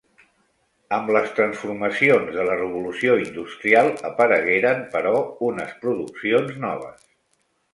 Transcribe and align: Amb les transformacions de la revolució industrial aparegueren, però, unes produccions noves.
Amb 0.95 1.11
les 1.15 1.33
transformacions 1.39 2.31
de 2.37 2.45
la 2.47 2.55
revolució 2.61 3.17
industrial 3.25 3.91
aparegueren, 4.11 4.83
però, 4.97 5.15
unes 5.51 5.77
produccions 5.85 6.59
noves. 6.69 7.07